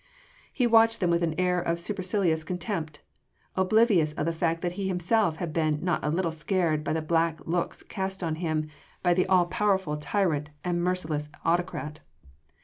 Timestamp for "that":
4.63-4.71